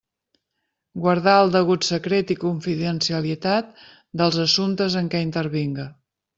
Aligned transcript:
Guardar 1.03 1.35
el 1.41 1.53
degut 1.55 1.85
secret 1.89 2.33
i 2.37 2.39
confidencialitat 2.45 3.87
dels 4.23 4.41
assumptes 4.49 5.01
en 5.05 5.15
què 5.15 5.25
intervinga. 5.31 5.91